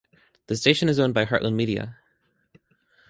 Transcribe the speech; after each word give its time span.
The 0.47 0.55
station 0.55 0.89
is 0.89 0.97
owned 0.99 1.13
by 1.13 1.25
Heartland 1.25 1.53
Media. 1.53 1.99